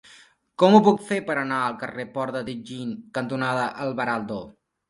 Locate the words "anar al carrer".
1.41-2.07